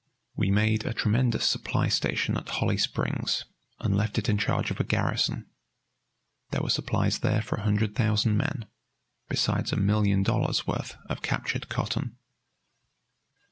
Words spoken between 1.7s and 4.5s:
station at Holly Springs and left it in